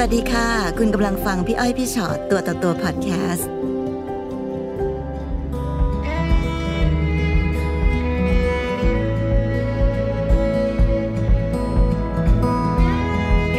[0.00, 3.48] วัสดีค่ะ คุณกำลังฟังพี่อ้อยพี่ชอตตัวต่อตัวพอดแคสต์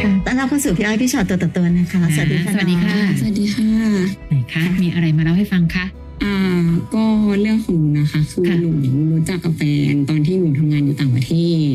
[0.02, 3.70] ค่ะต้อนรับเข้าสู่พี่อ้อยพี่ชอตตัวต่อตัวนะคะ สวัสดีค่ะ สวัสดีค่ะน้องสวัสดีค่ะ
[4.28, 5.84] ไหนคะ มีอะไรมาเล่าให้ฟังคะ
[6.24, 6.36] อ่า
[6.94, 7.04] ก็
[7.40, 8.70] เรื่องของหนูนะคะ คือค่ะหนู
[9.12, 9.62] รู้จักกับแฟ
[9.92, 11.32] นตอนที่หนูทำงานอยู่ต่างประเท
[11.72, 11.74] ศ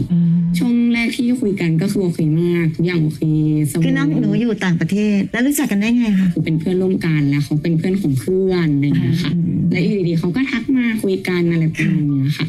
[0.60, 3.22] ช่วงแรกที่คุยกันก็คือโอเคมากทุกอย่างโอเค
[3.70, 12.48] สมูทคือน้องหนูอยู่ต่างประเทศ แล้วรู้จักกันได้ไงคะคือเป็นเพื่อนร่วมกันแล้วเขาเป็นเพื่อนของเพื่อนอะไรอย่างเงี้ยค่ะอืมแล้วอยู่ดีๆเขาก็ทักมาคุยกันอะไรประมาณเนี้ยค่ะ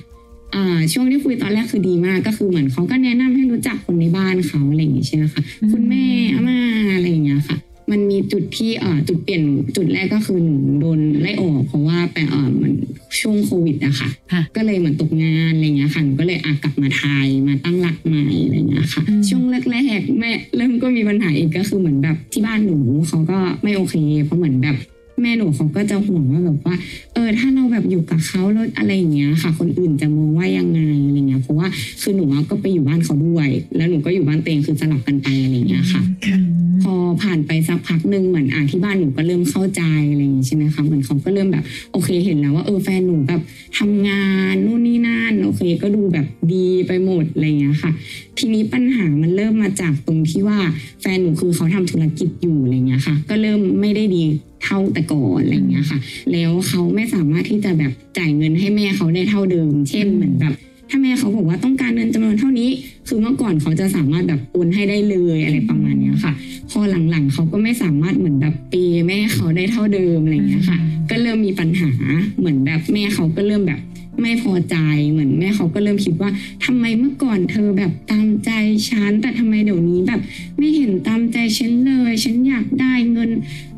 [0.55, 6.05] อ่าช่วงที่คุยตอนแรกคือดีมากก็คือเหมือนเขาก็แนะนำให้รู้จักคนในบ้านเขาอะไรอย่างเงี้ยใช่ไหมคะอืมคุณแม่
[6.35, 6.59] อาม่า
[6.97, 7.57] อะไรอย่างเงี้ยค่ะ
[7.91, 9.43] มันมีจุดที่เอ่อจุดเปลี่ยน
[9.77, 12.73] จุดแรกก็คือหนูโดนไล่ออกเพราะว่าไปเอ่อมัน
[13.21, 22.79] ช่วงโควิดอะค่ะค่ะก็เลยเหมือนตกงานอะไรเงี้ยค่ะหนูก็เลยอากลับมาไทยมาตั้งหลักใหม่อะไรเงี้ยค่ะอืมช่วงแรกๆแม่เริ่มก็มีปัญหาอีกก็คือเหมือนแบบที่บ้านหนู
[23.09, 24.77] เขาก็ไม่โอเค เพราะเหมือนแบบ
[25.23, 26.75] แม่หนูเขาก็จะห่วงว่าแบบว่า
[27.15, 31.67] เออถ้าเราแบบอยู่กับเขาแล้วอะไรอย่างเงี้ยค่ะ คนอื่นจะมองว่ายังไงอะไรเงี้ยเพราะว่า
[32.03, 36.39] คือหนูอะก็ไปอยู่บ้านเขาด้วย แล้วหนูก็อยู่บ้านเตงคือสลับกันไปอะไรเงี้ยค่ะค่ะ
[36.83, 43.41] พอ ผ่านไปสักพักหนึ่งเหมือนอะที่บ้านหนูก็เริ่มเข้าใจอะไรอย่างงี้ใช่ไหมคะเหมือนเขาก็เริ่มแบบโอเคเห็นแล้วว่าเออแฟนหนูแบบ
[43.79, 47.93] ทำงานนู่นนี่นั่นโอเค ก็ดูแบบดีไปหมดอะไรอย่างเงี้ยค่ะ
[48.39, 50.59] ทีนี้ปัญหามันเริ่มมาจากตรงที่ว่า
[51.01, 54.23] แฟนหนูคือเขาทำธุรกิจอยู่อะไรเงี้ยค่ะ ก็เริ่มไม่ได้ดี
[54.63, 55.99] เท่าแต่ก่อนอะไรเงี้ยค่ะ
[56.33, 60.55] แล้วเขาไม่สามารถที่จะแบบจ่ายเงินให้แม่เขาได้เท่าเดิม เช่นเหมือนแบบ
[60.91, 62.71] ถ้าแม่เขาบอกว่าต้องการเงินจำนวนเท่านี้
[63.09, 66.33] คือเมื่อก่อนเขาจะสามารถแบบโอนให้ได้เลยอะไรประมาณเนี้ยค่ะ
[66.71, 68.75] พอหลังๆเขาก็ไม่สามารถเหมือนแบบเป
[69.07, 70.79] แม่เขาได้เท่าเดิมอะไรเงี้ยค่ะ
[71.11, 71.91] ก็เริ่มมีปัญหา
[72.39, 73.81] เหมือนแบบแม่เขาก็เริ่มแบบ
[74.21, 74.77] ไม่พอใจ
[75.11, 76.31] เหมือนแม่เขาก็เริ่มคิดว่า
[76.65, 78.51] ทำไมเมื่อก่อนเธอแบบตามใจ
[78.89, 80.21] ฉันแต่ทำไมเดี๋ยวนี้แบบ
[80.59, 83.31] ไม่เห็นตามใจฉันเลย ฉันอยากได้เงิน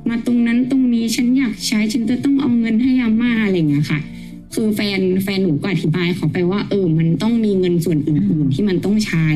[0.08, 4.00] มาตรงนั้นตรงนี้ฉันอยากใช้ฉันจะต้องเอาเงินให้อาม่าอะไรเงี้ยค่ะ
[4.54, 9.28] คือแฟนแฟนหนูก็อธิบายเขาไปว่า เออ มันต้องมีเงินส่วนอื่น ๆ ที่มันต้องใช้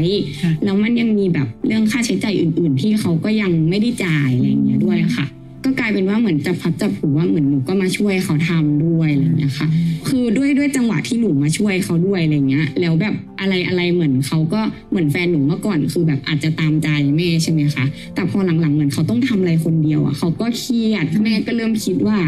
[0.43, 5.27] ค่ะแล้วมันยังมีแบบเรื่องค่าใช้จ่ายอื่น ๆ ที่เขาก็ยังไม่ได้จ่ายอะไรอย่างเงี้ยด้วยค่ะ
[5.65, 9.69] ก็กลายเป็นว่าเหมือนจะพัดจะผูว่าเหมือนหนูก็มาช่วยเขาทำด้วยอะไรอย่างเงี้ยค่ะ
[10.09, 17.85] คือด้วยด้วยจังหวะที่หนูมาช่วยเขาด้วยอะไรเงี้ย แล้วแบบอะไรอะไรเหมือนเขาก็เหมือนแฟนหนูเมื่อก่อนคือแบบอาจจะตามใจแม่ใช่ไหมคะ
[18.15, 22.19] แต่พอหลังๆเหมือนเขาต้องทำอะไรคนเดียวอะเขาก็เครียดแม่ก็เริ่มคิดว่า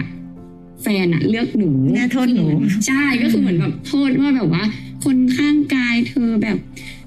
[0.85, 2.47] แฟนอะเลือกหนูแม่โทษหนู
[2.87, 4.65] ใช่ก็คือเหมือนแบบโทษว่าแบบว่า
[5.05, 6.59] คนข้างกายเธอแบบ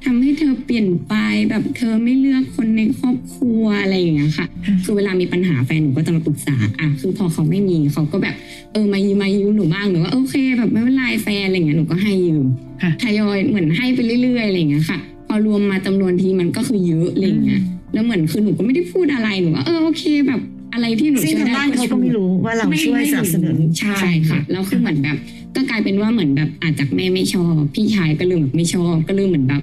[0.05, 1.13] ทำให้เธอเปลี่ยนไป
[1.49, 8.35] แบบเธอไม่เลือกคนในครอบครัวอะไรอย่างเงี้ยค่ะค่ะ คือเวลามีปัญหาแฟนหนูก็จะมาปรึกษาอะคือพอเขาไม่มีเขาก็แบบ
[8.73, 12.45] เออมายืมมายืมหนูบ้างหนูว่าโอเค แบบไม่เป็นไรแฟนอะไรเงี้ยหนูก็ให้ยืม
[12.81, 17.61] ค่ะทยอยเหมือนให้ไปเรื่อยๆอะไรเงี้ยค่ะ พอรวมมาจำนวนทีมันก็คือเยอะอะไรเงี้ย
[17.93, 20.41] แล้วเหมือนคือหนูก็ไม่ได้พูดอะไรหนูว่าเออโอเคแบบ
[20.77, 25.17] อะไรที่หนูซึ่งช่วยทางได้บ้านเขาก็ไม่รู้ว่าเราช่วยสนับสนุนใช่ค่ะแล้วคือเหมือนแบบ
[25.55, 29.61] ก็กลายเป็นว่าเหมือนแบบอาจจากแม่ไม่ชอบ พี่ชายก็เริ่มแบบไม่ชอบก็เริ่มเหมือนแบบ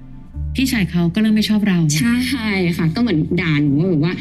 [0.56, 2.14] พี่ชายเขาก็เริ่มไม่ชอบเราใช่
[2.76, 4.14] ค่ะ ก็เหมือนด่าหนูว่าแบบว่า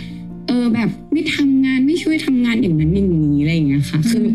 [0.47, 4.25] เออแบบไม่ทำงานไม่ช่วยทำงานอย่างนั้นอย่างนี้อะไรอย่างเงี้ยค่ะ คือ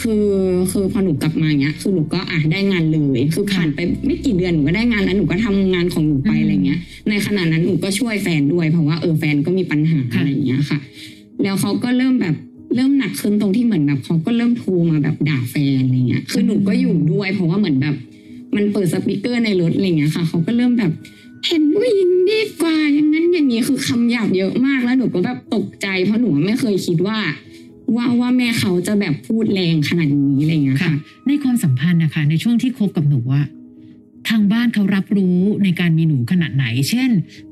[0.00, 0.24] คือ
[0.70, 10.78] คือพอหนูกลับมาเงี้ย คือหนูก็อะได้งานเลย คือผ่านไปไม่กี่เดือนหนูก็ได้งานแล้วหนูก็ทำงานของหนูไปอืมอะไรเงี้ย ในขณะนั้นหนูก็ช่วยแฟนด้วยเพราะว่าเออแฟนก็มีปัญหาค่ะอะไรอย่างเงี้ยค่ะ
[11.42, 12.34] แล้วเขาก็เริ่มแบบ
[12.74, 17.94] เริ่มหนักขึ้นตรงที่เหมือนแบบเขาก็เริ่มโทรมาแบบด่าแฟนอะไรเงี้ย คือหนูก็อยู่ด้วยเพราะว่าเหมือนแบบ
[18.56, 20.92] มันเปิดสปีกเกอร์ในรถอะไรเงี้ยค่ะ เขาก็เริ่มแบบ
[21.46, 27.18] เห็นผู้หญิงดีกว่าอย่างนั้นอย่างนี้คือคำหยาบเยอะมากแล้วหนูก็แบบตกใจ เพราะหนูไม่เคยคิดว่า
[27.96, 30.94] ว่าว่าแม่เขาจะแบบพูดแรงขนาดนี้อะไรเงี้ยค่ะ
[31.26, 33.46] ในความสัมพันธ์นะคะ ในช่วงที่คบกับหนูอะ
[34.28, 37.10] ทางบ้านเขารับรู้ในการมีหนูขนาดไหน เช่น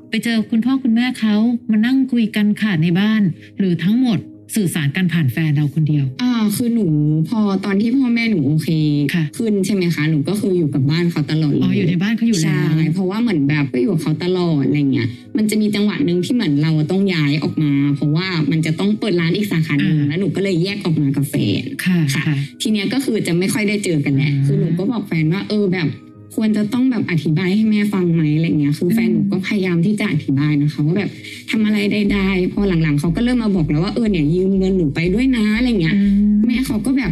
[0.09, 1.35] ไปเจอคุณพ่อคุณแม่เขา
[1.71, 3.21] มานั่งคุยกันค่ะในบ้าน
[3.57, 4.19] หรือทั้งหมด
[4.55, 6.87] สื่อสารกันผ่านแฟนเราคนเดียว อ่า คือหนู
[7.29, 8.69] พอตอนที่พ่อแม่หนูโอเค
[9.13, 15.07] ค่ะขึ้นใช่ไหมคะ หนูก็คืออยู่กับบ้านเขาตลอดเลยอ๋อ อยู่ในบ้านเขาอยู่แล้ใช่วเพราะว่าเหมือนแบบก็อยู่กับเขาตลอดอะไรเงี้ย
[15.37, 25.87] มันจะมีจังหวะหนึ่งที่เหมือนเราต้องย้ายออกมา เพราะว่ามันจะต้องเปิดร้านอีกสาขาหนึ่งอ่าแล้วหนูก็เลยแยกออกมากับแฟนค่ะค่ะค่ะ ทีเนี้ยก็คือจะไม่ค่อยได้เจอกันแหละอืมคือหนูก็บอกแฟนว่าเออแบบ
[26.35, 31.09] ควรจะต้องแบบอธิบายให้แม่ฟังไหมอะไรเงี้ยคือแฟนหนูก็พยายามที่จะอธิบายนะคะว่าแบบ
[31.49, 31.77] ทำอะไร
[32.13, 37.11] ได้ๆพอหลังๆเขาก็เริ่มมาบอกแล้วว่าเออเนี่ยยืมเงินหนูไปด้วยนะอะไรเงี้ยอืมแม่เขาก็แบบ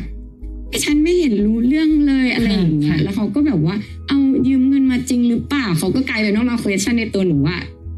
[0.70, 3.76] ไอ้ฉันไม่เห็นรู้เรื่องเลยอะไรอย่างเงี้ยค่ะแล้วเขาก็แบบว่า
[4.08, 7.58] เอายืมเงินมาจริงหรือเปล่าเขาก็กลายเป็นว่ามา question ในตัวหนูว่า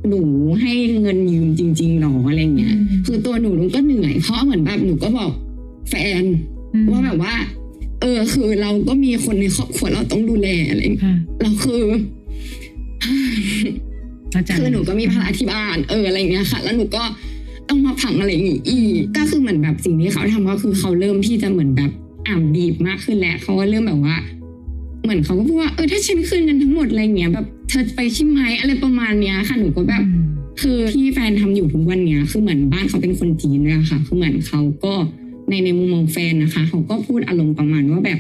[0.10, 0.22] หนู
[0.62, 2.74] ให้เงินยืมจริงๆหรออะไรเงี้ย
[3.06, 5.32] คือตัวหนูหนูก็เหนื่อยเพราะเหมือนแบบหนูก็บอก
[5.90, 6.24] แฟน
[6.74, 7.34] อืมว่าแบบว่า
[8.02, 11.84] เออ คือเราก็มีคนในครอบครัวเราต้องดูแลอะไรอย่างเงี้ยค่ะเราคือ
[14.32, 17.04] เข้าใจคือหนูก็มีภาระที่บ้านเอออะไรอย่างเงี้ยค่ะ แล้วหนูก็
[17.70, 21.92] ต้องมาพังอะไรอย่างงี้อีกก็คือเหมือนแบบสิ่งที่เขาทำก็คือเขาเริ่มที่จะเหมือนแบบ
[22.28, 24.16] อ่านดีบมากขึ้นแล้วเขาก็เริ่มแบบว่า
[25.04, 30.04] เหมือนเขาก็พูดว่าเออถ้าฉันคืนเงินทั้งหมดอะไรเงี้ยแบบเธอไปใช่ไหมอะไรประมาณเนี้ยค่ะหนูก็แบบ
[30.62, 34.94] คือที่แฟนทำอยู่ทุกวันเนี้ยคือเหมือนบ้านเขาเป็นคนจีนด้วยอะค่ะคือเหมือนเขาก็
[35.50, 38.20] ในในมุมมองแฟนนะคะ เขาก็พูดอารมณ์ประมาณว่าแบบ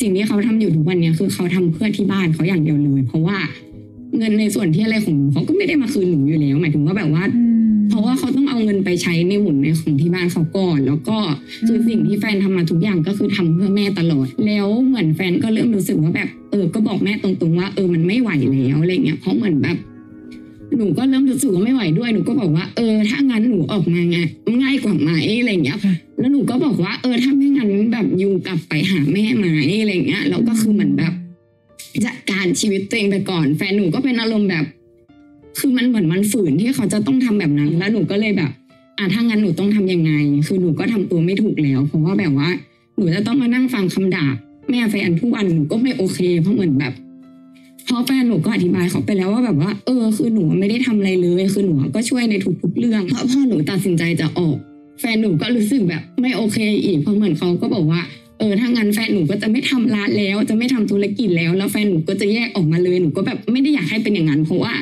[0.00, 3.38] สิ่งที่เขาทำอยู่ทุกวันเนี้ยคือเขาทำเพื่อที่บ้านเขาอย่างเดียวเลย เพราะว่า
[4.18, 7.24] เงินในส่วนที่อะไรของหนูเขาก็ไม่ได้มาคืนหนูอยู่แล้วหมายถึงว่าแบบว่า
[7.88, 11.18] เพราะว่าเขาต้องเอาเงินไปใช้ในหมุนในของที่บ้านเขาก่อน แล้วก็
[11.66, 19.76] คือสิ่งที่แฟนทำมาทุกอย่างก็คือทำเพื่อแม่ตลอด แล้วเหมือนแฟนก็เริ่มรู้สึกว่าแบบเออก็บอกแม่ตรงๆว่า เออมันไม่ไหวแล้วอะไรเงี้ยเพราะเหมือนแบบ
[20.76, 24.18] หนูก็เริ่มรู้สึกว่าไม่ไหวด้วยหนูก็บอกว่าเออถ้างั้นหนูออกมาไง
[24.62, 25.10] ง่ายกว่าไหม
[25.40, 29.46] อะไรเงี้ยค่ะ แล้วหนูก็บอกว่าเออถ้าไม่งั้นแบบยูกลับไปหาแม่ไหม
[29.80, 31.12] อะไรเงี้ยแล้วก็คือเหมือนแบบ
[32.04, 34.64] จัดการชีวิตตัวเองไปก่อน แฟนหนูก็เป็นอารมณ์แบบ
[35.58, 38.50] คือมันเหมือนมันฝืนที่เขาจะต้องทำแบบนั้น แล้วหนูก็เลยแบบ
[38.98, 40.12] อะถ้างั้นหนูต้องทำยังไง
[40.46, 42.48] คือหนูก็ทำตัวไม่ถูกแล้ว เพราะว่าแบบว่า
[42.96, 44.26] หนูจะต้องมานั่งฟังคำด่า
[44.70, 46.92] แม่แฟนทุกวันหนูก็ไม่โอเค เพราะเหมือนแบบ
[47.86, 54.56] เพราะแฟนหนูก็อธิบายเขาไปแล้วว่าแบบว่า เออ คือหนูไม่ได้ทำอะไรเลย คือหนูก็ช่วยในทุกๆเรื่อง เพราะพ่อหนูตัดสินใจจะออก
[55.00, 58.00] แฟนหนูก็รู้สึกแบบไม่โอเคอีกเพราะเหมือนเขาก็บอกว่า
[58.38, 64.72] เออถ้างั้นแฟนหนูก็จะไม่ทำร้านแล้ว จะไม่ทำธุรกิจแล้ว แล้วแฟนหนูก็จะแยกออกมาเลยหนูก็แบบไม่ได้อยากให้เป็นอย่างนั้นเพราะว่า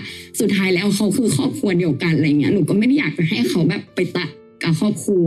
[0.41, 4.29] สุดท้ายแล้วเขาคือครอบครัวเดียวกันอะไรเงี้ยหนูก็ไม่ได้อยากจะให้เขาแบบไปตัด
[4.65, 5.27] กับครอบครัว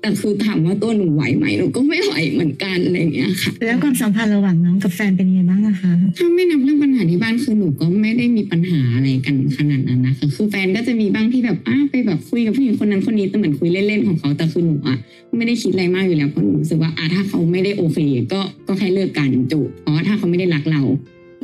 [0.00, 14.96] แต่คือถามว่าตัวหนูไหวไหมหนูก็ไม่ไหวเหมือนกันอะไรเงี้ยค่ะ แล้วความสัมพันธ์ระหว่างน้องกับแฟนเป็นยังไงบ้างอะคะถ้าไม่นับเรื่องปัญหาที่บ้านคือหนูก็ไม่ได้มีปัญหาอะไรกันขนาดนั้นนะคะคือแฟนก็จะมีบ้างที่แบบอ้าไปแบบคุยกับผู้หญิงคนนั้นคนนี้แต่เหมือนคุยเล่นๆของเขาแต่คือหนูอะ
[15.38, 17.98] ไม่ได้คิดอะไรมากอยู่แล้วเพราะหนูรู้สึกว่าอะถ้าเขาไม่ได้โอเค
[18.32, 20.82] ก็ก็แค่เลิกกันจบเพราะว่าถ้าเขาไม่ได้รักเรา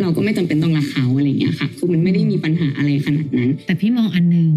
[0.01, 4.51] เราก็ไม่จำเป็นต้องรักเขาอะไรอย่างเงี้ยค่ะคือมันไม่ได้มีปัญหาอะไรขนาดนั้น แต่พี่มองอันหนึ่ง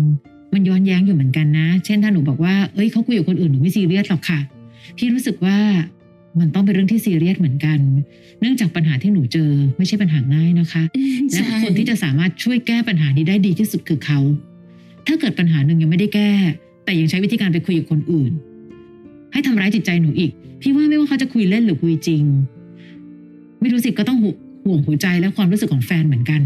[0.54, 4.40] มันย้อนแย้งอยู่เหมือนกันนะ เช่นถ้าหนูบอกว่า เอ้ยเขาคุยกับคนอื่นหนูไม่ซีเรียสหรอกค่ะ
[4.98, 5.58] พี่รู้สึกว่า
[6.40, 7.80] มันต้องเป็นเรื่องที่ซีเรียสเหมือนกัน
[8.40, 10.84] เนื่องจากปัญหาที่หนูเจอ ไม่ใช่ปัญหาง่ายนะคะ
[11.32, 14.20] และใช่คนที่จะสามารถช่วยแก้ปัญหานี้ได้ดีที่สุดคือเขา
[15.08, 16.32] ถ้าเกิดปัญหาหนึ่งยังไม่ได้แก้
[16.86, 18.32] แต่ยังใช้วิธีการไปคุยกับคนอื่น
[19.32, 20.32] ให้ทำร้ายจิตใจหนูอีก
[20.62, 22.24] พี่ว่าไม่ว่าเขาจะคุยเล่นหรือคุยจริง
[23.62, 24.20] ไม่รู้สิก็ต้อง
[24.66, 26.42] ห่วห่วงหัวใจและความรู้สึกของแฟนเหมือนกัน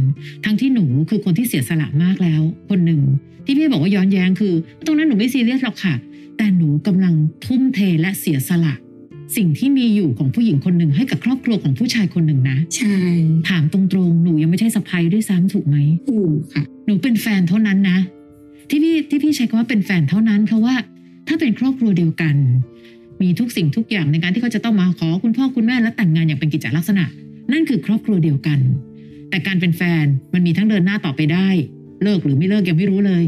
[0.46, 3.02] ทั้งที่หนูคือคนที่เสียสละมากแล้ว คนหนึ่ง
[3.46, 4.54] ที่พี่บอกว่าย้อนแย้งคือ
[4.86, 5.96] ตรงนั้นหนูไม่ซีเรียสหรอกค่ะ
[6.38, 7.14] แต่หนูกำลัง
[7.46, 8.74] ทุ่มเทและเสียสละ
[9.38, 12.96] สิ่งที่มีอยู่ของผู้หญิงคนหนึ่งให้กับครอบครัวของผู้ชายคนหนึ่งนะ ใช่
[13.50, 15.78] ถามตรงๆ หนูยังไม่ใช่สะพ้ยด้วยซ้ำถูกไหม
[16.10, 17.98] ถูกค่ะ หนูเป็นแฟนเท่านั้นนะ
[18.70, 20.76] ที่พี่ที่พี่ใช้คำว่าเป็นแฟนเท่านั้นเพราะว่า
[21.28, 22.36] ถ้าเป็นครอบครัวเดียวกัน
[23.22, 27.06] มีทุกสิ่งทุกอย่างในการที่เขาจะต้องมาขอคุณพ่อคุณแม่และแต่งงานอย่างเป็นกิจจลักษณะ
[27.52, 28.60] นั่นคือครอบครัวเดียวกัน
[29.30, 31.48] แต่การเป็นแฟนมันมีทั้งเดินหน้าต่อไปได้
[32.04, 33.24] เลิกหรือไม่เลิกยังไม่รู้เลย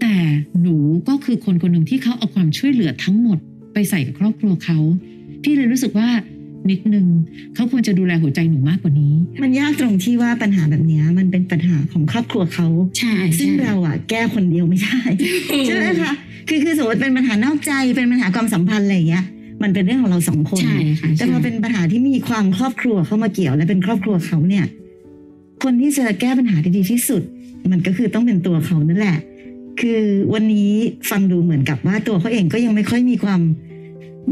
[0.00, 0.14] แต่
[0.62, 0.76] หนู
[1.08, 3.38] ก็คือคนคนหนึ่งที่เขาเอาความช่วยเหลือทั้งหมด
[3.72, 4.78] ไปใส่กับครอบครัวเขา
[5.42, 6.08] พี่เลยรู้สึกว่า
[6.70, 7.06] นิดนึง
[7.54, 12.66] เขาควรจะดูแลหัวใจหนูมากกว่านี้ มันยากตรงที่ว่าปัญหาแบบเนี้ยมันเป็นปัญหาของครอบครัวเขา
[12.98, 15.00] ใช่ซึ่งใช่เราอะแก้คนเดียวไม่ได้
[15.66, 16.12] ใช่ไหมคะ
[16.48, 19.24] คือคือสมมติเป็นปัญหานอกใจเป็นปัญหาความสัมพันธ์อะไรอย่างเงี้ย
[19.64, 24.64] มันเป็นเรื่องของเราสองคนใช่ค่ะแต่พอเป็นปัญหาที่มีความครอบครัวเข้ามาเกี่ยวและเป็นครอบครัวเขาเนี่ย
[25.62, 27.22] คนที่จะแก้ปัญหาได้ดีที่สุด
[27.72, 29.18] มันก็คือต้องเป็นตัวเขานั่นแหละ
[29.80, 30.00] คือ
[30.34, 30.72] วันนี้
[31.10, 33.40] ฟังดูเหมือนกับว่าตัวเขาเองก็ยังไม่ค่อยมีความ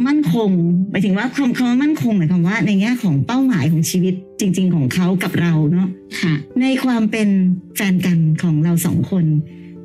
[0.07, 0.51] มั่นคง
[0.91, 5.89] หมายถึงว่าความคำว่ามั่นคงหมายความว่า ในแง่ของเป้าหมายของชีวิตจริง ๆ ของเขากับเราเนาะ
[6.21, 7.29] ค่ะในความเป็น
[7.77, 9.25] แฟนกันของเราสองคน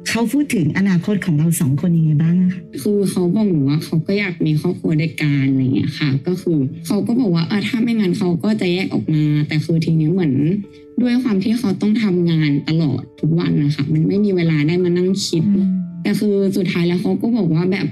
[0.10, 10.34] เขาพูดถึงอนาคตของเราสองคนยังไงบ้างอะคะคือเขาบอกหนูว่าเขาก็อยากมีครอบครัวด้วยกันอะไรเงี้ยค่ะ ก็คือเขาก็บอกว่าเออถ้าไม่งั้นเขาก็จะแยกออกมา แต่คือทีนี้เหมือน
[11.02, 15.44] ด้วยความที่เขาต้องทำงานตลอดทุกวันนะคะ มันไม่มีเวลาได้มานั่งคิด
[16.04, 17.88] แต่คือสุดท้ายแล้วเขาก็บอกว่าแบบ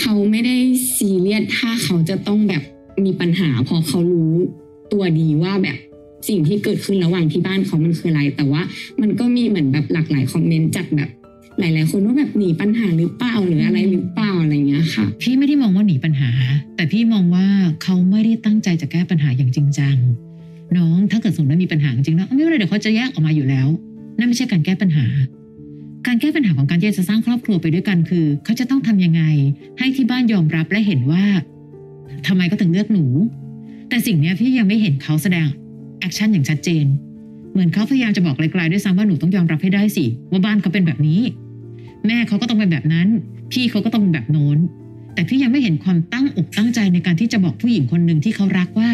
[0.00, 0.56] เขาไม่ได้
[0.96, 2.62] ซีเรียสถ้าเขาจะต้องแบบ
[3.04, 4.32] มีปัญหาเพอเขารู้
[4.92, 5.76] ตัวดีว่าแบบ
[6.28, 8.62] สิ่งที่เกิดขึ้นระหว่างที่บ้านเขามันคืออะไร แต่ว่า
[9.00, 11.10] มันก็มีเหมือนแบบหลากหลายคอมเมนต์จากแบบ
[11.58, 16.30] หลาย ๆ คนว่าแบบหนีปัญหาหรือเปล่าหรืออะไรหรือเปล่าอะไรเงี้ยค่ะ พี่ไม่ได้มองว่าหนีปัญหา
[16.76, 17.46] แต่พี่มองว่า
[17.82, 19.96] เขาไม่ได้ตั้งใจจะแก้ปัญหาอย่างจริงจัง
[20.76, 23.68] น้องถ้าเกิดสมมติว่ามีปัญหาจริงๆแล้วไม่เป็นไรเดี๋ยวเขาจะแยกออกมาอยู่แล้ว
[24.18, 25.06] นั่นไม่ใช่การแก้ปัญหา
[26.06, 29.22] การแก้ปัญหาของการที่จะสร้างครอบครัวไปด้วยกันคือ เขาจะต้องทำยังไง
[29.78, 31.24] ให้ที่บ้านยอมรับและเห็นว่า
[32.26, 33.04] ทำไมก็ถึงเลือกหนู
[33.88, 35.46] แต่สิ่งนี้พี่ยังไม่เห็นเขาแสดง
[36.00, 36.86] แอคชั่นอย่างชัดเจน
[37.52, 41.20] เหมือนเขาพยายามจะบอกไกลๆด้วยซ้ำว่าหนูต้องยอมรับให้ได้สิ ว่าบ้านเขาเป็นแบบนี้
[42.06, 43.08] แม่เขาก็ต้องเป็นแบบนั้น
[43.52, 44.58] พี่เขาก็ต้องเป็นแบบโน้น
[45.14, 48.90] แต่พี่ยังไม่เห็นความตั้งอกตั้งใจในการที่จะบอกผู้หญิงคนหนึ่งที่เขารักว่า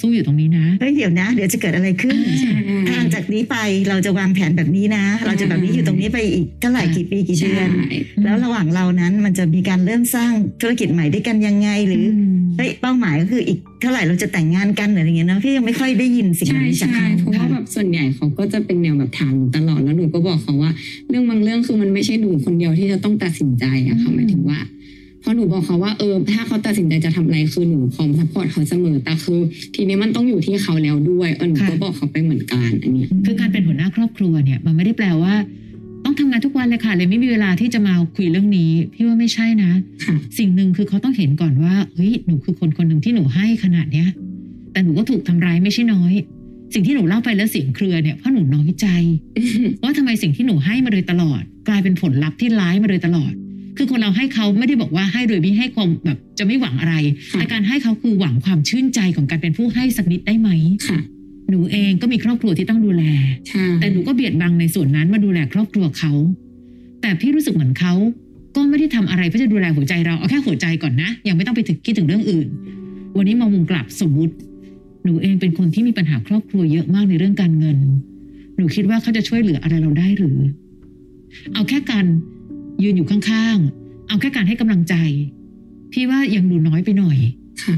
[0.00, 2.52] สู้อยู่ตรงนี้นะเฮ้ยเดี๋ยวนะ เดี๋ยวจะเกิดอะไรขึ้นใช่
[2.90, 3.56] ทางจากนี้ไป
[3.88, 7.70] เราจะวางแผนแบบนี้นะ เราจะแบบนี้อยู่ตรงนี้ไปอีกเท่าไหร่กี่ปีกี่ใช่เดือน
[8.24, 12.18] แล้วระหว่างเรานั้นมันจะมีการเริ่มสร้างธุรกิจใหม่ด้วยกันยังไงหรืออ
[12.56, 20.70] เฮ้ยเป้าหมายก็คืออีกเท่าไหร่เราจะแต่งงานกันหรืออะไรเงี้ยเนาะพี่ยังไม่ค่อยได้ยินสิ่งใช่นี้จากใช่เขาเพราะว่าแบบส่วนใหญ่เขาก็จะเป็นแนวแบบถามหนูตลอดแล้วหนูก็บอกเขาว่า
[21.08, 24.58] เรื่องบางเรื่องคือมันไม่ใช่หนูคนเดียวที่จะต้องตัดสินใจอะค่ะหมายถึงว่า
[25.20, 29.40] เพราะหนูบอกเขาว่าเออถ้าเขาตัดสินใจจะทำอะไรคือหนูพร้อม support เขาเสมอแต่คือ
[29.74, 35.34] ทีนี้มันต้องอยู่ที่เขาแล้วด้วยเออหนูก็บอกเขาไปเหมือนกันอันเนี้ยคือการเป็นหัวหน้าครอบครัวเนี่ยมันไม่ได้แปลว่า
[36.04, 39.70] ต้องทำงานทุกวันเลยค่ะ เลยไม่มีเวลาที่จะมาคุยเรื่องนี้ พี่ว่าไม่ใช่นะ
[40.04, 44.08] ค่ะสิ่งหนึ่งคือเขาต้องเห็นก่อนว่าเฮ้ยหนูคือคนคนหนึ่งที่หนูให้ขนาดเนี้ย
[44.72, 46.12] แต่หนูก็ถูกทำร้ายไม่ใช่น้อย
[46.74, 48.86] สิ่งที่หนูเล่าไปแล้วเสียงเครือเนี่ยเพราะหนูน้อยใจ
[49.82, 53.32] ว่าทำไมสิ่งที่หนูให้มาโดยตลอด กลายเป็นผลลัพธ์ที่ร้ายมาโดยตลอด
[53.82, 56.94] คือคนเราให้เขาไม่ได้บอกว่าให้โดยไม่ให้ความแบบจะไม่หวังอะไร
[57.32, 60.50] ค่ะแต่การให้เขาคือหวังความชื่นใจของการเป็นผู้ให้สักนิดได้ไหม
[60.88, 60.98] ค่ะ
[61.50, 63.02] หนูเองก็มีครอบครัวที่ต้องดูแล
[63.48, 66.12] ใช่แต่หนูก็เบียดบังในส่วนนั้นมาดูแลครอบครัวเขา
[67.02, 67.94] แต่พี่รู้สึกเหมือนเขา
[68.56, 72.48] ก็ไม่ได้ทำอะไรเพื่อจะดูแลหัวใจเราเอาแค่หัวใจก่อนนะ ยังไม่ต้องไปถึงคิดถึงเรื่องอื่น
[73.16, 74.34] วันนี้มองมุมกลับสมมุติ
[75.04, 77.78] หนูเองเป็นคนที่มีปัญหาครอบครัวเยอะมากในเรื่องการเงิน
[78.56, 80.38] หนูคิดว่าเขาจะช่วยเหลืออะไรเราได้หรือ
[81.54, 82.06] เอาแค่การ
[82.82, 84.94] ยืนอยู่ข้างๆ เอาแค่การให้กำลังใจ
[85.92, 87.18] พี่ว่ายังดูน้อยไปหน่อย
[87.62, 87.74] ค่ะ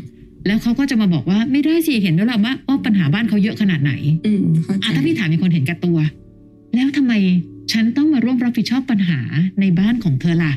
[0.46, 3.92] แล้วเขาก็จะมาบอกว่าไม่ได้สิเห็นแล้วล่ะว่าว่าปัญหาบ้านเขาเยอะขนาดไหน
[4.26, 5.98] อืมเข้าใจอะถ้าพี่ถามมีคนเห็นแก่ตัว
[6.74, 7.12] แล้วทำไม
[7.72, 9.20] ฉันต้องมาร่วมรับผิดชอบปัญหา
[9.60, 10.54] ในบ้านของเธอล่ะ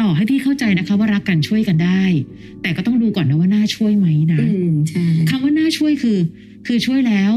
[0.00, 2.02] ต่อให้พี่เข้าใจนะคะ ว่ารักกันช่วยกันได้
[2.62, 6.18] แต่ก็ต้องดูก่อนนะว่าน่าช่วยไหมนะอืมใช่คำว่าน่าช่วยคือ
[6.66, 7.32] คือช่วยแล้ว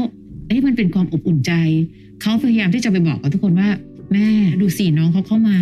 [0.46, 1.52] เอ้ยมันเป็นความอบอุ่นใจ
[2.22, 3.68] เขาพยายามที่จะไปบอกกับทุกคนว่า
[4.12, 4.28] แม่
[4.60, 5.58] ดูสิน้องเขาเข้ามา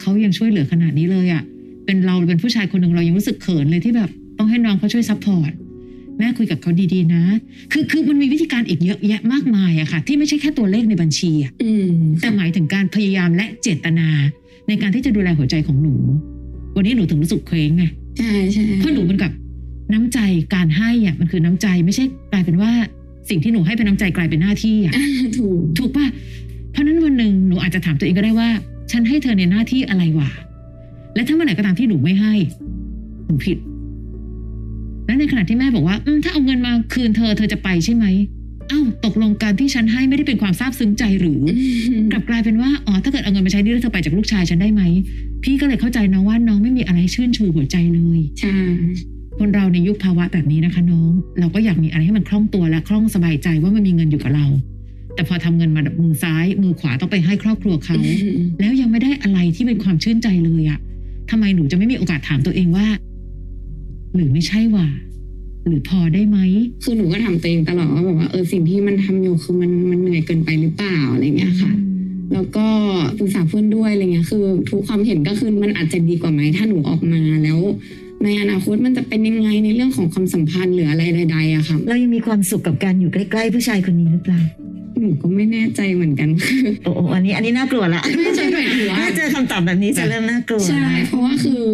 [0.00, 1.42] เขายังช่วยเหลือขนาดนี้เลยอะ่ะ
[1.86, 5.52] เป็นเราเป็นผู้ชายคนหนึ่งเรายังรู้สึกเขินเลยที่แบบต้องให้น้องเขาช่วย support
[6.18, 7.22] แม่คุยกับเขาดีๆนะ
[7.72, 11.86] คือคือมันมีวิธีการอีกเยอะแยะมากมายอะค่ะ ที่ไม่ใช่แค่ตัวเลขในบัญชีอะอืม
[12.20, 14.08] แต่หมายถึงการพยายามและเจตนา
[14.68, 15.94] ในการที่จะดูแลหัวใจของหนู
[16.76, 17.84] วันนี้หนูถึงรู้สึกเคว้งไง
[18.18, 19.32] ใช่ใช่เพราะหนูมันกับ
[19.92, 20.18] น้ำใจ
[20.54, 22.72] การให้อะมันคือน้ำใจไม่ใช่กลายเป็นว่า
[23.30, 25.06] สิ่งที่หนูให้เป็นน้ำใจกลายเป็นหน้าที่อะอ่า
[25.38, 26.06] ถูกถูกป่ะ
[26.72, 28.48] เพราะฉะนั้นวันหนึ่งหนูอาจจะถามตัวเองก็ได้ว่า
[28.92, 30.30] ฉันให้เธอในหน้าที่อะไรวะ
[31.14, 32.34] และถ้าเมื่อไหร่ก็ตามที่หนูไม่ให้
[33.26, 33.58] หนูผิด
[35.06, 38.06] และในขณะที่แม่บอกว่าอืมถ้าเอาเงินมาคืนเธอเธอจะไปใช่ไหม
[38.68, 41.42] เอ้าตกลงการที่ฉันให้ไม่ได้เป็นความซาบซึ้งใจหรือ
[42.12, 44.82] กลับกลายเป็นว่าอ๋อถ้าเกิดเอาเงินมาใช้นี่แล้วเธอไปจากลูกชายฉันได้ไหม
[45.44, 48.56] พี่ก็เลยเข้าใจน้องว่าน้องไม่มีอะไรชื่นชูหัวใจเลยใช่
[49.38, 54.46] คนเราในยุคภาวะแบบนี้นะคะ น้อง เราก็อยากมีอะไรให้มันคล่องตัวและคล่องสบายใจว่ามันมีเงินอยู่กับเรา
[55.18, 57.96] แต่พอทำเงินมาแบบมือซ้าย มือขวาต้องไปให้ครอบครัวเขา
[58.60, 60.78] แล้วยังไม่ได้อะไรที่เป็นความชื่นใจเลยอะ
[61.30, 62.86] ทำไมหนูจะไม่มีโอกาสถามตัวเองว่า
[64.14, 64.86] หรือไม่ใช่ว่า
[65.66, 66.38] หรือพอได้ไหม
[66.84, 71.72] คือหนูก็ถามตัวเองตลอดว่าแบบว่าเออสิ่งที่มันทำอยู่คือมันมันเหนื่อยเกินไปหรือเปล่าอะไรเงี้ยค่ะ
[72.32, 72.66] แล้วก็
[73.18, 77.60] ปรึกษาเพื่อนด้วยอะไรเงี้ย คือ ทุกความเห็นก็คือมันอาจจะดีกว่าไหมถ้าหนูออกมาแล้ว
[78.24, 84.40] ในอนาคตมันจะเป็นยังไงในเรื่องของความสัมพันธ์หรืออะไรใดๆอะค่ะ เรายังมีความสุขกับการอยู่ใกล้ ๆ ผู้ชายคนนี้หรือเปล่า
[85.00, 91.64] หนูก็ไม่แน่ใจเหมือนกันคือโอ้โอ้อันนี้อันนี้น่ากลัวละไม่ใช่หมายถึงว่าถ้าเจอคำตอบแบบนี้จะเริ่มน่ากลัวใช่นะเพราะว่าคือ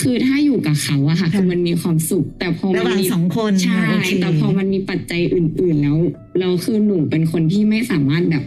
[0.00, 5.96] คือถ้าอยู่กับเขาอะค่ะคือมันมีความสุข แต่พอระมันหว่างมีสองคนใช่โอเคแต่พอมันมีปัจจัยอื่น ๆ แล้ว
[6.40, 8.44] เราคือหนูเป็นคนที่ไม่สามารถแบบ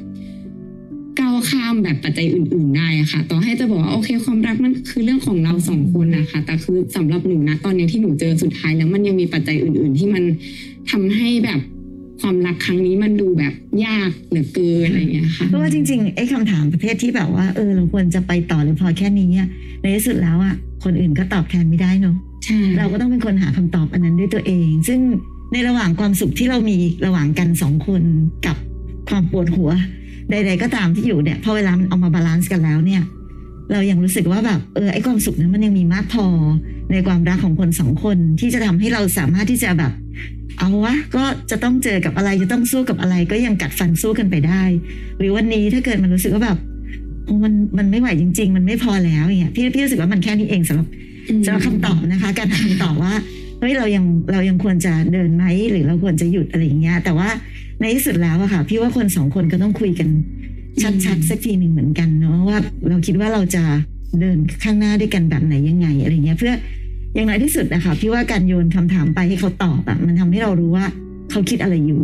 [1.19, 10.23] ก้าวข้ามแบบปัจจัยอื่น ๆ ได้อะค่ะ ต่อให้จะบอกว่าโอเค ความรักมันคือเรื่องของเราสองคนนะคะแต่คือสำหรับหนูนะตอนนี้ที่หนูเจอสุดท้ายแล้วมันยังมีปัจจัยอื่น ๆ ที่มัน
[10.91, 11.59] ทำให้แบบ
[12.29, 13.53] ความรักครั้งนี้มันดูแบบ
[13.85, 19.47] ยากเหลือเกินอะไรอย่างเงี้ยค่ะเพราะว่าจริงๆไอ้คำถามประเภทที่แบบว่าเออเราควรจะไปต่อหรือพอแค่นี้เนี่ย
[19.81, 24.99] ในที่สุดแล้วอะคนอื่นก็ตอบแทนไม่ได้เนอะใช่เราก็ต้องเป็นคนหาคำตอบอันนั้นด้วยตัวเอง ซึ่ง
[25.53, 28.01] ในระหว่างความสุขที่เรามีระหว่างกันสองคน
[28.45, 28.57] กับ
[29.09, 29.69] ความปวดหัว
[30.29, 33.01] ใด ๆ ก็ตามที่อยู่เนี่ยพอเวลามันเอามา balance กันแล้วเนี่ย
[33.71, 36.25] เรายังรู้สึกว่าแบบเออไอ้ความสุขนั้นมันยังมีมากพอ
[36.91, 39.91] ในความรักของคนสองคนที่จะทำให้เราสามารถที่จะแบบ
[40.59, 44.63] เอาวะก็จะต้องเจอกับอะไรจะต้องสู้กับอะไร ก็ยังกัดฟันสู้กันไปได้
[45.19, 46.57] หรือวันนี้ถ้าเกิดมันรู้สึกว่าแบบ
[47.25, 50.87] โอ้มันมันไม่ไหวจริง ๆ มันไม่พอแล้วอย่างเงี้ยพี่พี่รู้สึกว่ามันแค่นี้เองสำหรับ
[51.45, 53.13] สำหรับคำตอบนะคะ การหาคำตอบว่า
[53.59, 57.29] เฮ้ยเรายังเรายังควรจะเดินไหมหรือเราควรจะหยุดอะไรอย่างเงี้ย แต่ว่า
[57.81, 60.09] ในที่สุดแล้วอะค่ะ พี่ว่าคนสองคนก็ต้องคุยกัน
[61.05, 62.57] ชัดๆสักทีหนึ่งเหมือนกันเนาะว่า
[62.89, 63.63] เราคิดว่าเราจะ
[64.19, 66.53] เดินข้างหน้าด้วยกันแบบไหนยังไงอะไรเงี้ย เพื่อ
[67.13, 70.85] อย่างน้อยที่สุดนะคะพี่ว่าการโยนคำถามไปให้เขาตอบอะมันทำให้เรารู้ว่า
[71.31, 72.03] เขาคิดอะไรอยู่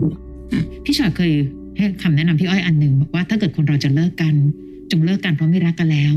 [0.85, 1.31] พี่ชอตเคย
[1.77, 4.35] ให้คำแนะนำพี่อ้อยอันหนึ่งบอกว่าถ้าเกิดคนเราจะเลิกกัน
[4.91, 6.15] จงเลิกกันเพราะไม่รักกันแล้ว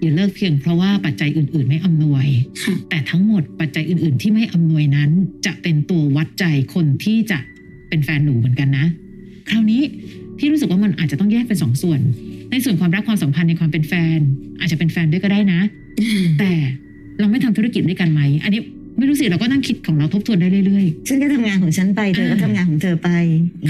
[0.00, 2.26] อย่าเลิกเพียงเพราะว่าปัจจัยอื่น ๆ ไม่อำนวย
[2.64, 5.10] ค่ะแต่ทั้งหมดปัจจัยอื่น ๆ ที่ไม่อำนวยนั้น
[5.46, 6.44] จะเป็นตัววัดใจ
[6.74, 7.38] คนที่จะ
[7.88, 8.86] เป็นแฟนหนูเหมือนกันนะ
[9.50, 9.82] คราวนี้
[10.38, 12.00] พี่รู้สึกว่ามันอาจจะต้องแยกเป็นสองส่วน
[12.50, 14.18] ในส่วนความรักความสัมพันธ์ในความเป็นแฟน
[14.60, 15.60] อาจจะเป็นแฟนด้วยก็ได้นะ
[16.38, 16.52] แต่
[17.20, 18.60] เราไม่ทำธุรกิจด้วยกันไหม อันนี้
[18.98, 23.10] ไม่รู้สิเราก็นั่งคิดของเราทบทวนได้เรื่อยฉันก็ทำงานของฉันไปเธอก็อ่าทำงานของเธอไป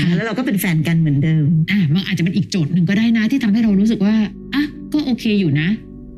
[0.00, 4.14] ค่ะแล้วเราก็เป็นแฟนกันเหมือนเดิมๆอะมันอาจจะเป็นอีกโจทย์หนึ่งก็ได้นะที่ทำให้เรารู้สึกว่า
[4.54, 5.68] อะก็โอเคอยู่นะ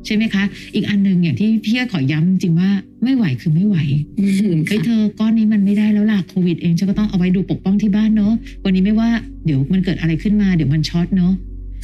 [0.05, 0.43] ใช่ไหมคะ
[0.75, 2.69] อีกอันหนึ่งอย่างที่พี่ขอย้ำจริงๆว่า
[3.03, 3.77] ไม่ไหวคือไม่ไหว
[4.19, 9.09] อืมเฮ้ยค่ะเธอก้อนนี้มันไม่ได้แล้วล่ะโควิดเองฉันก็ต้องเอาไว้ดูปกป้องที่บ้านเนอะวันนี้ไม่ว่า
[9.45, 11.33] เดี๋ยวมันเกิดอะไรขึ้นมาเดี๋ยวมันช็อตเนอะ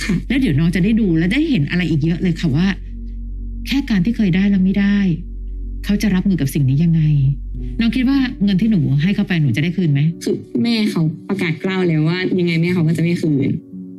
[0.04, 2.68] ค่ะแล้วเดี๋ยวน้องจะได้ดูและได้เห็นอะไรอีกเยอะเลยค่ะว่า
[3.68, 4.98] แค่การที่เคยได้แล้วไม่ได้
[5.86, 7.02] เขาจะรับมือกับสิ่งนี้ยังไง
[7.80, 13.50] น้องคิดว่าเงินที่หนูให้เขาไปหนูจะได้คืนไหมคือแม่เขาประกาศกล้าวเลยว่า ยังไงแม่เขาก็จะไม่คืน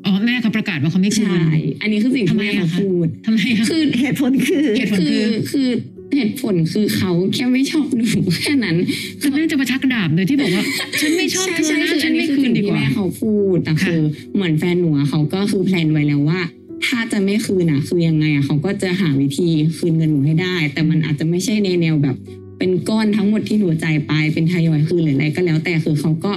[0.06, 1.48] อ๋อแม่เขาประกาศว่าเขาไม่คืนใช่
[1.82, 5.20] อันนี้คือสิ่งทำที่ไมแม่อะเขาคะพูดทำไมอะคือเหตุผลคือเหตุผลคือ
[5.52, 5.68] คือ
[6.16, 8.06] เหตุผลคือเขาแค่ไม่ชอบหนู
[8.42, 8.76] แค่นั้น
[9.20, 10.64] คือแม่จะมาชักดาบโดยที่บอกว่า
[11.00, 14.00] ฉันไม่ชอบเธอใช่นะใช่ฉันไม่คือคืนสิ่งดีที่กว่าแม่เขาพูดแต่ค่ะคือ
[14.34, 16.40] เหมือนแฟนหนูอะเขาก็คือแพลนไว้แล้วว่า
[16.86, 22.16] ถ้าจะไม่คืนอะคือยังไงอะเขาก็จะหาวิธีคืนเงินหนูให้ได้ แต่มันอาจจะไม่ใช่ในแนวแบบ
[22.58, 26.32] เป็นก้อนทั้งหมดที่หนูจ่ายไปเป็นทยอยคืนหรืออะไรก็แล้ว แต่คือเขาก็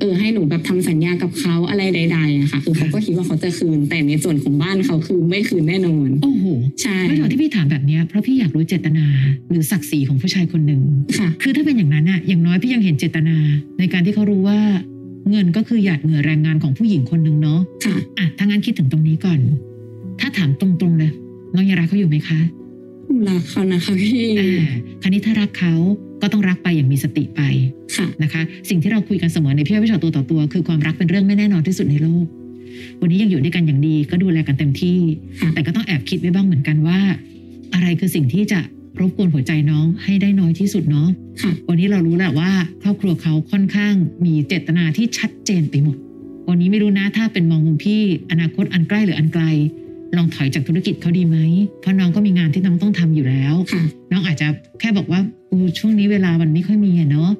[0.00, 6.44] เออให้หนูแบบทำสัญญากับเขาอะไรใดๆอะค่ะ คือเขาก็คิดว่าเขาจะคืน แต่ในส่วนของบ้านเขาคือไม่คืนแน่นอนโอ้โห
[6.82, 9.06] ใช่ไม่หรอกที่พี่ถามแบบเนี้ยเพราะพี่อยากรู้เจตนา
[9.50, 10.82] หรือศักดิ์ศรีของผู้ชายคนหนึ่ง
[11.18, 13.36] ค่ะ คือถ้าเป็นอย่างนั้นอะอย่างน้อยพี่ยังเห็นเจตนา
[13.78, 14.60] ในการที่เขารู้ว่า
[15.30, 19.40] เงินก็คือหยาดเหงื่อแรงงานของผู้หญิงคนหนึ่งเนาะค่ะอะถ้างั้นคิดถึงตรงนี้ก่อน
[20.34, 21.10] ถ้าถามตรงๆเลย
[21.54, 22.40] น้องยังรักเขาอยู่ไหมคะ
[23.06, 24.66] หนูรักเขานะคะพี่อ่า
[25.02, 25.74] คราวนี้ถ้ารักเขา
[26.22, 27.40] ก็ต้องรักไปอย่างมีสติไป
[27.96, 32.26] ค่ะนะคะ สิ่งที่เราคุยกันเสมอในพี่อ้อยพี่ชอตตัวต่อตัว คือความรักเป็นเรื่องไม่แน่นอนที่สุดในโลก
[33.00, 34.98] วันนี้ยังอยู่ด้วยกันอย่างดีก็ดูแลกันเต็มที่
[35.40, 36.98] ค่ะแต่ก็ต้องแอบคิดไว้บ้างเหมือนกันว่า
[37.74, 38.60] อะไรคือสิ่งที่จะ
[39.00, 41.08] รบกวนหัวใจน้องให้ได้น้อยที่สุดเนาะ
[41.42, 42.50] ค่ะวันนี้เรารู้แหละว่า
[42.82, 45.96] ครอบครัวเขาค่อนข้างมีเจตนาที่ชัดเจนไปหมด
[46.48, 48.00] วันนี้ไม่รู้นะถ้าเป็นมองมุมพี่
[48.30, 49.44] อนาคตอันใกล้หรืออันไกล
[50.18, 51.38] ลองถอยจากธุรกิจเขาดีไหม
[51.80, 54.48] เพราะน้องก็มีงานที่น้องต้องทำอยู่แล้วค่ะน้องอาจจะ
[54.80, 57.30] แค่บอกว่าอูช่วงนี้เวลามันไม่ค่อยมีอะเนาะ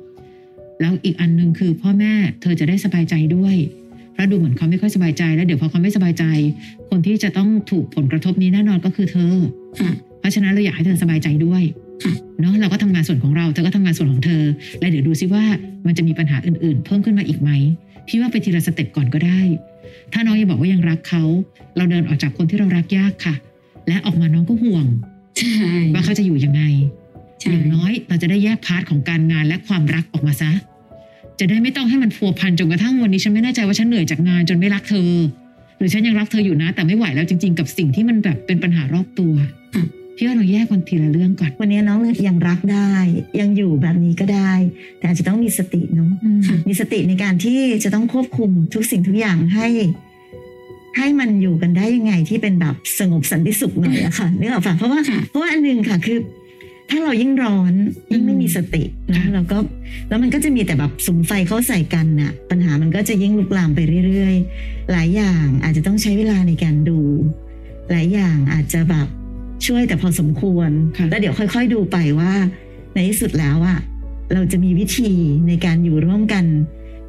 [0.81, 3.57] แล้วอีกอันหนึ่งคือพ่อแม่เธอจะได้สบายใจด้วย
[4.13, 6.25] เพราะดูเหมือนเขาไม่ค่อยสบายใจแล้วเดี๋ยวพอเขาไม่สบายใจ
[6.91, 9.35] คนที่จะต้องถูกผลกระทบนี้แน่นอนก็คือเธอ
[9.81, 11.63] ค่ะเพราะฉะนั้นเราอยากให้เธอสบายใจด้วย
[12.05, 14.43] ค่ะเนาะเราก็ทำงานส่วนของเราเธอก็ทำงานส่วนของเธอ
[14.81, 15.45] และเดี๋ยวดูซิว่า
[15.87, 17.51] มันจะมีปัญหาอื่นๆ เพิ่มขึ้นมาอีกไหม
[18.09, 19.41] พี่ว่าไปทีละ step ก่อนก็ได้
[20.13, 21.23] ถ้าน้องยังบอกว่ายังรักเขา
[21.77, 23.35] เราเดินออกจากคนที่เรารักยากค่ะ
[23.89, 24.87] และออกมาน้องก็ห่วง
[25.39, 26.63] ใช่ว่าเขาจะอยู่ยังไง
[27.41, 30.51] ใช่อย่างน้อยเราจะได้แยก part ของการงานและความรักออกมาซะ
[31.39, 35.11] จะได้ไม่ต้องให้มันพัวพันจนกระทั่งวันนี้ฉันไม่แน่ใจว่าฉันเหนื่อยจากงานจนไม่รักเธอ
[35.79, 39.35] หรือฉันยังรักเธออยู่นะ แต่ไม่ไหวแล้วจริง ๆ กับสิ่งที่มันแบบเป็นปัญหารอบตัว
[40.17, 42.93] พี่ว่าเราแยกคนทีละเรื่องก่อน วันนี้น้องยังรักได้
[43.41, 44.53] ยังอยู่แบบนี้ก็ได้
[44.99, 46.11] แต่อาจจะต้องมีสติเนาะ
[46.69, 49.69] มีสติในการที่จะต้องควบคุมทุกสิ่งทุกอย่างให้
[50.97, 56.19] ให้มันอยู่กันได้ยังไงที่เป็นแบบสงบสันติสุขหน่อยอะค่ะนึกออกปะเพราะว่าค่ะเพราะว่าอันหนึ่งค่ะคือ
[56.91, 57.73] ถ้าเรายิ่งร้อน
[58.13, 59.59] ยิ่งไม่มีสตินะค่ะเราก็
[60.09, 66.99] แล้วมันก็จะมีแต่แบบสุมไฟเข้าใส่กันน่ะ ปัญหามันก็จะยิ่งลุกลามไปเรื่อย ๆ หลายอย่างอาจจะต้องใช้เวลาในการดู
[67.91, 69.09] หลายอย่างอาจจะแบบ
[69.67, 72.33] ช่วยแต่พอสมควรค่ะแล้วเดี๋ยวค่อยๆดูไปว่า
[72.95, 73.79] ในที่สุดแล้วอะ
[74.35, 75.11] เราจะมีวิธี
[75.49, 76.45] ในการอยู่ร่วมกัน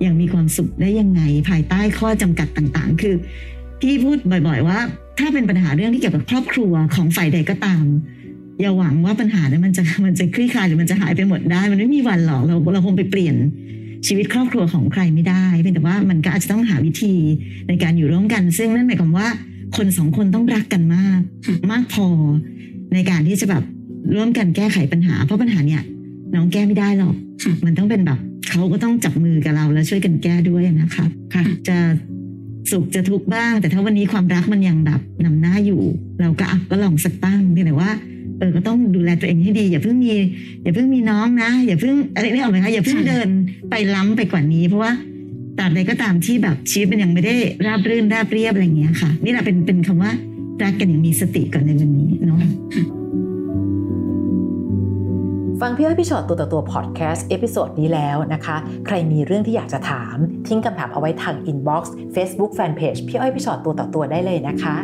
[0.01, 3.15] อย่างมีความสุขได้ยังไง ภายใต้ข้อจำกัดต่างๆ คือ
[3.81, 4.79] พี่พูดบ่อย ๆ ว่า
[5.19, 7.85] ถ้าเป็นปัญหาเรื่องที่เกี่ยวกับครอบครัวของฝ่ายใดก็ตาม
[8.59, 13.35] อย่าหวังว่าปัญหานั้นมันจะมันจะคลี่คลายหรือมันจะหายไปหมดได้ มันไม่มีวันหรอกเราเราคงไปเปลี่ยน
[14.07, 17.13] ชีวิตครอบครัวของใครไม่ได้ เพียงแต่ว่ามันก็อาจจะต้องหาวิธี
[17.67, 19.27] ในการอยู่ร่วมกัน ซึ่งนั่นหมายความว่า
[19.75, 21.19] คนสองคนต้องรักกันมาก
[21.71, 22.07] มากพอ
[22.93, 23.63] ในการที่จะแบบ
[24.15, 25.81] ร่วมกันแก้ไขปัญหา เพราะปัญหาเนี่ย
[26.35, 27.15] น้องแก้ไม่ได้หรอก
[27.65, 31.77] มันต้องเป็นแบบเขาก็ต้องจับมือกับเราแล้วช่วยกันแก้ด้วยนะคะค่ะ จะ
[32.71, 35.81] สุขจะทุกข์บ้าง แต่ถ้าวันนี้ความรักมันยังแบบนำหน้าอยู่
[36.21, 37.91] เราก็อะก็ลองสักตั้งเพียงแต่ว่า
[38.39, 40.13] เออก็ต้องดูแลตัวเองให้ดี อย่าเพิ่งมี
[40.63, 43.27] อย่าเพิ่งมีน้องนะ อย่าเพิ่งอะไรนี่ออกไหมคะอย่าเพิ่งเดิน
[43.69, 44.91] ไปล้ำไปกว่านี้ เพราะว่า
[45.59, 50.11] ตราบใดก็ตามที่แบบชีวิตมันยังไม่ได้ราบรื่นราบเรียบอะไรเงี้ยค่ะ นี่แหละเป็นเป็นคำว่า
[50.63, 52.39] รักกันอย่างมีสติก่อนในวันนี้เนาะ
[55.61, 64.75] ฟังพี่อ้อยพี่ฉอดตัวต่อตัวพอดแคสต์ episode นี้แล้วนะคะ ใครมีเรื่องที่อยากจะถาม ทิ้งคำถามเอาไว้ทาง inbox เฟซบุ๊กแฟนเพจพี่อ้อยพี่ฉอดตัวต่อตัวได้เลยนะคะ